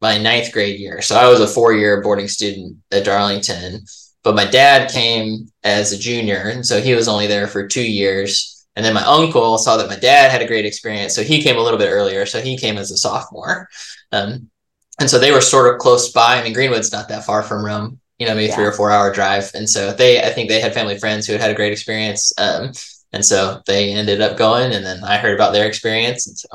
my 0.00 0.18
ninth 0.18 0.52
grade 0.52 0.78
year. 0.78 1.00
So 1.00 1.16
I 1.16 1.28
was 1.28 1.40
a 1.40 1.46
four 1.46 1.72
year 1.72 2.02
boarding 2.02 2.28
student 2.28 2.76
at 2.90 3.04
Darlington, 3.04 3.84
but 4.22 4.34
my 4.34 4.44
dad 4.44 4.90
came 4.90 5.50
as 5.62 5.92
a 5.92 5.98
junior. 5.98 6.50
And 6.50 6.66
so 6.66 6.80
he 6.80 6.94
was 6.94 7.08
only 7.08 7.26
there 7.26 7.46
for 7.46 7.66
two 7.66 7.88
years. 7.88 8.66
and 8.74 8.84
then 8.84 8.94
my 8.94 9.04
uncle 9.04 9.58
saw 9.58 9.76
that 9.76 9.88
my 9.88 9.96
dad 9.98 10.30
had 10.30 10.42
a 10.42 10.46
great 10.46 10.64
experience, 10.64 11.14
so 11.14 11.22
he 11.22 11.42
came 11.42 11.56
a 11.56 11.60
little 11.60 11.78
bit 11.78 11.90
earlier. 11.90 12.24
So 12.24 12.40
he 12.40 12.56
came 12.56 12.78
as 12.78 12.90
a 12.90 12.96
sophomore, 12.96 13.68
um, 14.12 14.50
and 14.98 15.10
so 15.10 15.18
they 15.18 15.32
were 15.32 15.40
sort 15.40 15.72
of 15.72 15.78
close 15.78 16.10
by. 16.12 16.38
I 16.38 16.42
mean, 16.42 16.54
Greenwood's 16.54 16.92
not 16.92 17.08
that 17.08 17.24
far 17.24 17.42
from 17.42 17.64
Rome, 17.64 18.00
you 18.22 18.28
know, 18.28 18.36
maybe 18.36 18.46
yeah. 18.46 18.54
three 18.54 18.64
or 18.64 18.72
four 18.72 18.92
hour 18.92 19.12
drive, 19.12 19.50
and 19.52 19.68
so 19.68 19.92
they, 19.92 20.22
I 20.22 20.30
think 20.30 20.48
they 20.48 20.60
had 20.60 20.72
family 20.72 20.96
friends 20.96 21.26
who 21.26 21.32
had 21.32 21.42
had 21.42 21.50
a 21.50 21.54
great 21.54 21.72
experience, 21.72 22.32
um, 22.38 22.70
and 23.12 23.24
so 23.24 23.60
they 23.66 23.92
ended 23.92 24.20
up 24.20 24.38
going, 24.38 24.72
and 24.72 24.86
then 24.86 25.02
I 25.02 25.18
heard 25.18 25.34
about 25.34 25.52
their 25.52 25.66
experience, 25.66 26.28
and 26.28 26.38
so 26.38 26.48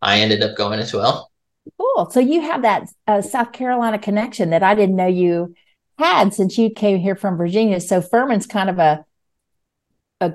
I 0.00 0.20
ended 0.20 0.40
up 0.44 0.56
going 0.56 0.78
as 0.78 0.94
well. 0.94 1.32
Cool. 1.78 2.10
So 2.12 2.20
you 2.20 2.42
have 2.42 2.62
that 2.62 2.88
uh, 3.08 3.22
South 3.22 3.50
Carolina 3.50 3.98
connection 3.98 4.50
that 4.50 4.62
I 4.62 4.76
didn't 4.76 4.94
know 4.94 5.08
you 5.08 5.54
had 5.98 6.32
since 6.32 6.56
you 6.56 6.70
came 6.70 7.00
here 7.00 7.16
from 7.16 7.36
Virginia. 7.36 7.80
So 7.80 8.00
Furman's 8.00 8.46
kind 8.46 8.70
of 8.70 8.78
a 8.78 9.04
a 10.20 10.34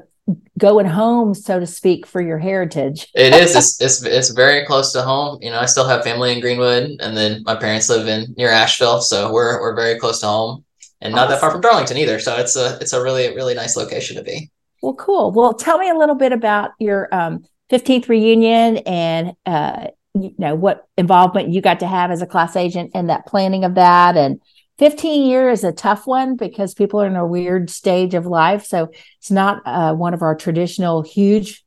going 0.57 0.87
home, 0.87 1.33
so 1.33 1.59
to 1.59 1.65
speak, 1.65 2.05
for 2.05 2.21
your 2.21 2.37
heritage. 2.37 3.07
it 3.15 3.33
is. 3.33 3.55
It's, 3.55 3.81
it's 3.81 4.03
it's 4.03 4.29
very 4.31 4.65
close 4.65 4.91
to 4.93 5.03
home. 5.03 5.39
You 5.41 5.51
know, 5.51 5.59
I 5.59 5.65
still 5.65 5.87
have 5.87 6.03
family 6.03 6.33
in 6.33 6.41
Greenwood, 6.41 6.97
and 6.99 7.15
then 7.15 7.43
my 7.45 7.55
parents 7.55 7.89
live 7.89 8.07
in 8.07 8.33
near 8.37 8.49
Asheville, 8.49 9.01
so 9.01 9.31
we're 9.31 9.61
we're 9.61 9.75
very 9.75 9.97
close 9.99 10.19
to 10.21 10.27
home, 10.27 10.64
and 11.05 11.15
not 11.15 11.27
awesome. 11.27 11.31
that 11.31 11.39
far 11.39 11.51
from 11.51 11.61
Darlington 11.61 11.97
either. 11.97 12.19
So 12.19 12.35
it's 12.35 12.55
a 12.55 12.77
it's 12.81 12.93
a 12.93 13.01
really 13.01 13.33
really 13.35 13.53
nice 13.53 13.77
location 13.77 14.17
to 14.17 14.23
be. 14.23 14.51
Well, 14.81 14.95
cool. 14.95 15.31
Well, 15.31 15.53
tell 15.53 15.77
me 15.77 15.89
a 15.89 15.95
little 15.95 16.15
bit 16.15 16.31
about 16.31 16.71
your 16.79 17.13
um, 17.13 17.45
15th 17.71 18.07
reunion 18.07 18.77
and 18.85 19.33
uh, 19.45 19.87
you 20.13 20.33
know 20.37 20.55
what 20.55 20.87
involvement 20.97 21.49
you 21.49 21.61
got 21.61 21.79
to 21.79 21.87
have 21.87 22.11
as 22.11 22.21
a 22.21 22.27
class 22.27 22.55
agent 22.55 22.91
and 22.93 23.09
that 23.09 23.25
planning 23.25 23.63
of 23.63 23.75
that 23.75 24.17
and 24.17 24.41
15 24.77 25.25
year 25.25 25.49
is 25.49 25.63
a 25.63 25.71
tough 25.71 26.05
one 26.05 26.35
because 26.35 26.73
people 26.73 27.01
are 27.01 27.07
in 27.07 27.15
a 27.15 27.25
weird 27.25 27.69
stage 27.69 28.13
of 28.13 28.25
life. 28.25 28.65
So 28.65 28.91
it's 29.17 29.31
not 29.31 29.61
uh, 29.65 29.93
one 29.93 30.13
of 30.13 30.21
our 30.21 30.35
traditional 30.35 31.01
huge 31.01 31.63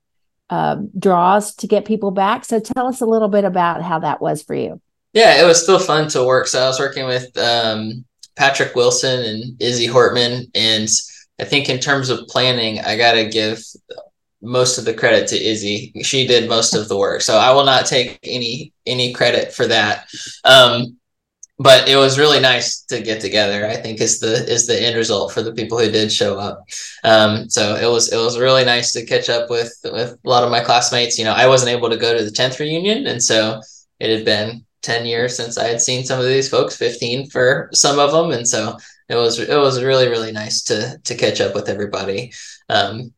uh, 0.50 0.76
draws 0.98 1.54
to 1.56 1.66
get 1.66 1.86
people 1.86 2.10
back. 2.10 2.44
So 2.44 2.60
tell 2.60 2.86
us 2.86 3.00
a 3.00 3.06
little 3.06 3.28
bit 3.28 3.44
about 3.44 3.82
how 3.82 3.98
that 4.00 4.20
was 4.20 4.42
for 4.42 4.54
you. 4.54 4.80
Yeah, 5.14 5.42
it 5.42 5.46
was 5.46 5.62
still 5.62 5.78
fun 5.78 6.08
to 6.10 6.24
work. 6.24 6.46
So 6.46 6.62
I 6.62 6.68
was 6.68 6.78
working 6.78 7.06
with 7.06 7.36
um, 7.38 8.04
Patrick 8.38 8.74
Wilson 8.74 9.24
and 9.24 9.60
Izzy 9.60 9.88
Hortman. 9.88 10.48
And 10.54 10.88
I 11.40 11.44
think 11.44 11.68
in 11.68 11.80
terms 11.80 12.08
of 12.08 12.26
planning, 12.28 12.80
I 12.80 12.96
got 12.96 13.12
to 13.12 13.28
give 13.28 13.62
most 14.40 14.78
of 14.78 14.84
the 14.84 14.94
credit 14.94 15.26
to 15.28 15.36
Izzy. 15.36 15.92
She 16.02 16.26
did 16.26 16.48
most 16.48 16.74
of 16.74 16.88
the 16.88 16.96
work. 16.96 17.20
So 17.20 17.36
I 17.36 17.50
will 17.50 17.64
not 17.64 17.86
take 17.86 18.18
any 18.22 18.72
any 18.86 19.12
credit 19.12 19.52
for 19.52 19.66
that. 19.66 20.06
Um, 20.44 20.98
but 21.58 21.88
it 21.88 21.96
was 21.96 22.18
really 22.18 22.38
nice 22.38 22.82
to 22.82 23.00
get 23.02 23.20
together 23.20 23.66
i 23.66 23.74
think 23.74 24.00
is 24.00 24.20
the 24.20 24.48
is 24.48 24.66
the 24.66 24.80
end 24.80 24.96
result 24.96 25.32
for 25.32 25.42
the 25.42 25.52
people 25.52 25.78
who 25.78 25.90
did 25.90 26.12
show 26.12 26.38
up 26.38 26.64
um, 27.04 27.48
so 27.50 27.74
it 27.74 27.86
was 27.86 28.12
it 28.12 28.16
was 28.16 28.38
really 28.38 28.64
nice 28.64 28.92
to 28.92 29.04
catch 29.04 29.28
up 29.28 29.50
with 29.50 29.74
with 29.84 30.12
a 30.12 30.28
lot 30.28 30.44
of 30.44 30.50
my 30.50 30.60
classmates 30.60 31.18
you 31.18 31.24
know 31.24 31.32
i 31.32 31.46
wasn't 31.46 31.70
able 31.70 31.90
to 31.90 31.96
go 31.96 32.16
to 32.16 32.24
the 32.24 32.30
10th 32.30 32.60
reunion 32.60 33.06
and 33.08 33.20
so 33.22 33.60
it 33.98 34.16
had 34.16 34.24
been 34.24 34.64
10 34.82 35.06
years 35.06 35.36
since 35.36 35.58
i 35.58 35.66
had 35.66 35.80
seen 35.80 36.04
some 36.04 36.20
of 36.20 36.26
these 36.26 36.48
folks 36.48 36.76
15 36.76 37.30
for 37.30 37.68
some 37.72 37.98
of 37.98 38.12
them 38.12 38.30
and 38.30 38.46
so 38.46 38.76
it 39.08 39.16
was 39.16 39.38
it 39.38 39.56
was 39.56 39.82
really 39.82 40.08
really 40.08 40.32
nice 40.32 40.62
to 40.62 40.98
to 41.04 41.14
catch 41.14 41.40
up 41.40 41.54
with 41.54 41.68
everybody 41.68 42.32
um, 42.68 43.12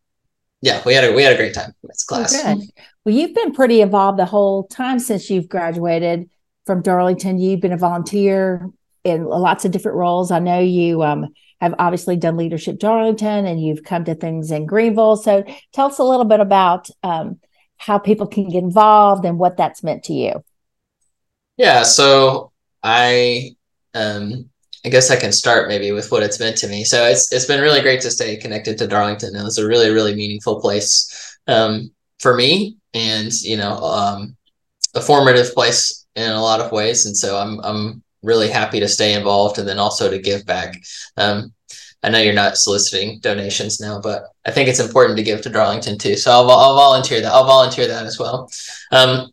yeah 0.63 0.83
we 0.87 0.95
had 0.95 1.05
a 1.05 1.13
we 1.13 1.23
had 1.23 1.33
a 1.33 1.37
great 1.37 1.55
time 1.55 1.75
it's 1.85 2.05
class 2.05 2.35
oh, 2.45 2.61
well 3.05 3.15
you've 3.15 3.35
been 3.35 3.53
pretty 3.53 3.81
involved 3.81 4.19
the 4.19 4.25
whole 4.25 4.65
time 4.69 4.99
since 4.99 5.31
you've 5.31 5.49
graduated 5.49 6.29
from 6.71 6.83
Darlington. 6.83 7.41
You've 7.41 7.61
been 7.61 7.73
a 7.73 7.77
volunteer 7.77 8.71
in 9.03 9.25
lots 9.25 9.65
of 9.65 9.73
different 9.73 9.99
roles. 9.99 10.31
I 10.31 10.39
know 10.39 10.61
you 10.61 11.03
um, 11.03 11.27
have 11.61 11.75
obviously 11.81 12.17
done 12.17 12.37
leadership 12.37 12.79
Darlington 12.79 13.45
and 13.47 13.61
you've 13.61 13.83
come 13.83 14.05
to 14.05 14.15
things 14.15 14.53
in 14.53 14.67
Greenville. 14.67 15.17
So 15.17 15.45
tell 15.73 15.87
us 15.87 15.99
a 15.99 16.05
little 16.05 16.27
bit 16.27 16.39
about 16.39 16.89
um, 17.03 17.41
how 17.77 17.99
people 17.99 18.29
can 18.29 18.49
get 18.49 18.63
involved 18.63 19.25
and 19.25 19.37
what 19.37 19.57
that's 19.57 19.83
meant 19.83 20.05
to 20.05 20.13
you. 20.13 20.45
Yeah, 21.61 21.83
so 21.83 22.53
I 22.83 23.55
um, 23.93 24.49
I 24.83 24.89
guess 24.89 25.11
I 25.11 25.17
can 25.17 25.31
start 25.31 25.69
maybe 25.69 25.93
with 25.93 26.11
what 26.11 26.23
it's 26.23 26.41
meant 26.41 26.57
to 26.59 26.69
me. 26.69 26.85
So 26.85 27.05
it's 27.05 27.31
it's 27.35 27.45
been 27.45 27.61
really 27.61 27.83
great 27.83 28.01
to 28.01 28.11
stay 28.11 28.39
connected 28.39 28.79
to 28.79 28.87
Darlington. 28.87 29.37
It 29.37 29.43
was 29.43 29.59
a 29.59 29.67
really 29.67 29.91
really 29.91 30.15
meaningful 30.15 30.59
place 30.59 31.39
um, 31.49 31.91
for 32.19 32.35
me, 32.35 32.79
and 32.95 33.31
you 33.43 33.59
know, 33.59 33.77
um, 33.77 34.39
a 34.95 35.03
formative 35.03 35.53
place 35.53 36.07
in 36.17 36.31
a 36.31 36.41
lot 36.41 36.61
of 36.61 36.73
ways, 36.73 37.05
and 37.05 37.15
so 37.15 37.37
I'm 37.37 37.61
I'm 37.61 38.03
really 38.23 38.49
happy 38.49 38.81
to 38.81 38.89
stay 38.89 39.13
involved 39.13 39.59
and 39.59 39.69
then 39.69 39.79
also 39.79 40.11
to 40.11 40.19
give 40.19 40.47
back. 40.47 40.81
Um, 41.19 41.53
I 42.03 42.09
know 42.09 42.21
you're 42.21 42.33
not 42.33 42.57
soliciting 42.57 43.21
donations 43.21 43.81
now, 43.81 44.01
but 44.01 44.25
I 44.47 44.51
think 44.51 44.71
it's 44.71 44.81
important 44.81 45.19
to 45.19 45.23
give 45.23 45.43
to 45.43 45.51
Darlington 45.51 45.99
too. 45.99 46.17
So 46.17 46.31
I'll, 46.31 46.51
I'll 46.51 46.77
volunteer 46.77 47.21
that. 47.21 47.31
I'll 47.31 47.45
volunteer 47.45 47.87
that 47.87 48.07
as 48.07 48.19
well. 48.19 48.51
Um, 48.93 49.31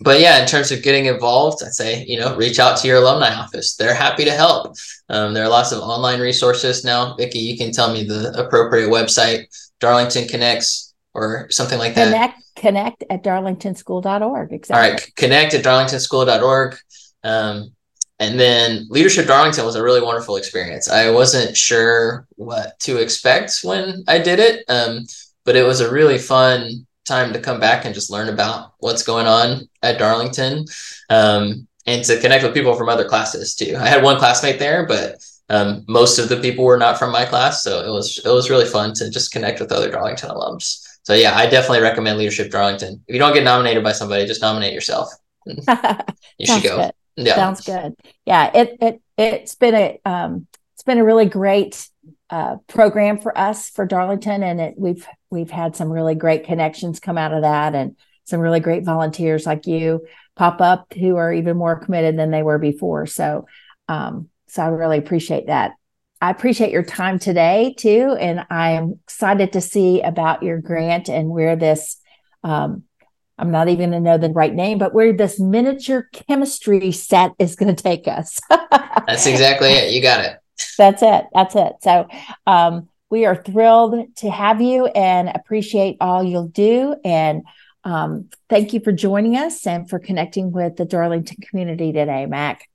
but 0.00 0.20
yeah, 0.20 0.40
in 0.40 0.46
terms 0.46 0.70
of 0.70 0.82
getting 0.82 1.06
involved, 1.06 1.62
I'd 1.64 1.72
say, 1.72 2.04
you 2.06 2.18
know, 2.18 2.36
reach 2.36 2.58
out 2.58 2.76
to 2.78 2.88
your 2.88 2.98
alumni 2.98 3.34
office. 3.34 3.76
They're 3.76 3.94
happy 3.94 4.24
to 4.24 4.30
help. 4.30 4.74
Um, 5.08 5.34
there 5.34 5.44
are 5.44 5.48
lots 5.48 5.72
of 5.72 5.80
online 5.80 6.20
resources 6.20 6.84
now. 6.84 7.14
Vicki, 7.16 7.38
you 7.38 7.56
can 7.56 7.72
tell 7.72 7.92
me 7.92 8.04
the 8.04 8.32
appropriate 8.38 8.88
website, 8.88 9.46
Darlington 9.80 10.28
Connects 10.28 10.94
or 11.14 11.48
something 11.50 11.78
like 11.78 11.94
that. 11.94 12.12
Connect 12.12 12.42
connect 12.58 13.04
at 13.08 13.22
darlingtonschool.org. 13.22 14.52
Exactly. 14.52 14.84
All 14.84 14.92
right. 14.92 15.12
Connect 15.16 15.54
at 15.54 15.64
darlingtonschool.org. 15.64 16.76
Um, 17.24 17.72
and 18.18 18.38
then 18.38 18.86
Leadership 18.90 19.26
Darlington 19.26 19.64
was 19.64 19.76
a 19.76 19.82
really 19.82 20.00
wonderful 20.00 20.36
experience. 20.36 20.90
I 20.90 21.10
wasn't 21.10 21.56
sure 21.56 22.26
what 22.34 22.78
to 22.80 22.96
expect 23.00 23.60
when 23.62 24.02
I 24.08 24.18
did 24.18 24.40
it, 24.40 24.64
um, 24.68 25.06
but 25.44 25.54
it 25.54 25.62
was 25.62 25.80
a 25.80 25.90
really 25.90 26.18
fun 26.18 26.86
time 27.08 27.32
to 27.32 27.40
come 27.40 27.58
back 27.58 27.84
and 27.84 27.94
just 27.94 28.10
learn 28.10 28.28
about 28.28 28.74
what's 28.78 29.02
going 29.02 29.26
on 29.26 29.68
at 29.82 29.98
Darlington 29.98 30.66
um, 31.08 31.66
and 31.86 32.04
to 32.04 32.20
connect 32.20 32.44
with 32.44 32.54
people 32.54 32.74
from 32.74 32.88
other 32.88 33.08
classes 33.08 33.54
too. 33.54 33.74
I 33.76 33.88
had 33.88 34.02
one 34.02 34.18
classmate 34.18 34.58
there, 34.58 34.86
but 34.86 35.16
um, 35.48 35.84
most 35.88 36.18
of 36.18 36.28
the 36.28 36.36
people 36.36 36.64
were 36.64 36.76
not 36.76 36.98
from 36.98 37.10
my 37.10 37.24
class, 37.24 37.62
so 37.62 37.84
it 37.84 37.90
was 37.90 38.18
it 38.24 38.28
was 38.28 38.50
really 38.50 38.66
fun 38.66 38.92
to 38.94 39.10
just 39.10 39.32
connect 39.32 39.60
with 39.60 39.72
other 39.72 39.90
Darlington 39.90 40.28
alums. 40.30 40.84
So 41.02 41.14
yeah, 41.14 41.34
I 41.34 41.48
definitely 41.48 41.80
recommend 41.80 42.18
Leadership 42.18 42.50
Darlington. 42.50 43.02
If 43.08 43.14
you 43.14 43.18
don't 43.18 43.32
get 43.32 43.44
nominated 43.44 43.82
by 43.82 43.92
somebody, 43.92 44.26
just 44.26 44.42
nominate 44.42 44.74
yourself. 44.74 45.08
you 45.46 45.56
should 46.46 46.62
go. 46.62 46.76
Good. 46.76 46.92
Yeah, 47.16 47.34
sounds 47.34 47.62
good. 47.62 47.94
Yeah, 48.26 48.50
it 48.54 48.76
it 48.80 49.00
it's 49.16 49.54
been 49.54 49.74
a 49.74 50.00
um 50.04 50.46
it's 50.74 50.82
been 50.82 50.98
a 50.98 51.04
really 51.04 51.26
great 51.26 51.88
uh, 52.30 52.56
program 52.66 53.18
for 53.18 53.36
us 53.36 53.70
for 53.70 53.86
Darlington, 53.86 54.42
and 54.42 54.60
it, 54.60 54.74
we've 54.76 55.06
we've 55.30 55.50
had 55.50 55.76
some 55.76 55.90
really 55.90 56.14
great 56.14 56.44
connections 56.44 57.00
come 57.00 57.18
out 57.18 57.32
of 57.32 57.42
that, 57.42 57.74
and 57.74 57.96
some 58.24 58.40
really 58.40 58.60
great 58.60 58.84
volunteers 58.84 59.46
like 59.46 59.66
you 59.66 60.06
pop 60.36 60.60
up 60.60 60.92
who 60.92 61.16
are 61.16 61.32
even 61.32 61.56
more 61.56 61.80
committed 61.80 62.18
than 62.18 62.30
they 62.30 62.42
were 62.42 62.58
before. 62.58 63.06
So, 63.06 63.46
um, 63.88 64.28
so 64.46 64.62
I 64.62 64.66
really 64.66 64.98
appreciate 64.98 65.46
that. 65.46 65.72
I 66.20 66.30
appreciate 66.30 66.72
your 66.72 66.84
time 66.84 67.18
today 67.18 67.74
too, 67.78 68.16
and 68.18 68.44
I 68.50 68.72
am 68.72 69.00
excited 69.04 69.54
to 69.54 69.60
see 69.60 70.02
about 70.02 70.42
your 70.42 70.60
grant 70.60 71.08
and 71.08 71.30
where 71.30 71.56
this. 71.56 71.96
Um, 72.44 72.84
I'm 73.40 73.52
not 73.52 73.68
even 73.68 73.90
going 73.90 74.02
to 74.02 74.10
know 74.10 74.18
the 74.18 74.30
right 74.30 74.52
name, 74.52 74.78
but 74.78 74.92
where 74.92 75.12
this 75.12 75.38
miniature 75.38 76.08
chemistry 76.12 76.90
set 76.90 77.32
is 77.38 77.54
going 77.54 77.74
to 77.74 77.80
take 77.80 78.08
us. 78.08 78.40
That's 78.50 79.26
exactly 79.26 79.68
it. 79.68 79.92
You 79.92 80.02
got 80.02 80.24
it. 80.24 80.38
That's 80.76 81.02
it. 81.02 81.26
That's 81.34 81.56
it. 81.56 81.72
So 81.82 82.08
um, 82.46 82.88
we 83.10 83.26
are 83.26 83.36
thrilled 83.36 84.14
to 84.16 84.30
have 84.30 84.60
you 84.60 84.86
and 84.86 85.28
appreciate 85.28 85.96
all 86.00 86.22
you'll 86.22 86.48
do. 86.48 86.96
And 87.04 87.42
um, 87.84 88.28
thank 88.48 88.72
you 88.72 88.80
for 88.80 88.92
joining 88.92 89.36
us 89.36 89.66
and 89.66 89.88
for 89.88 89.98
connecting 89.98 90.52
with 90.52 90.76
the 90.76 90.84
Darlington 90.84 91.38
community 91.40 91.92
today, 91.92 92.26
Mac. 92.26 92.68